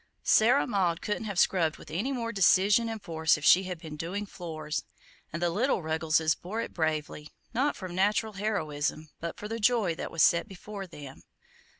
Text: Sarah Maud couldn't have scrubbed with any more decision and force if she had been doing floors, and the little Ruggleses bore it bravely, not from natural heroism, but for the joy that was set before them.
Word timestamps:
Sarah 0.23 0.65
Maud 0.65 0.99
couldn't 1.03 1.25
have 1.25 1.37
scrubbed 1.37 1.77
with 1.77 1.91
any 1.91 2.11
more 2.11 2.31
decision 2.31 2.89
and 2.89 2.99
force 2.99 3.37
if 3.37 3.45
she 3.45 3.65
had 3.65 3.77
been 3.77 3.97
doing 3.97 4.25
floors, 4.25 4.83
and 5.31 5.43
the 5.43 5.51
little 5.51 5.83
Ruggleses 5.83 6.33
bore 6.33 6.59
it 6.59 6.73
bravely, 6.73 7.29
not 7.53 7.75
from 7.75 7.93
natural 7.93 8.33
heroism, 8.33 9.09
but 9.19 9.37
for 9.37 9.47
the 9.47 9.59
joy 9.59 9.93
that 9.93 10.09
was 10.09 10.23
set 10.23 10.47
before 10.47 10.87
them. 10.87 11.21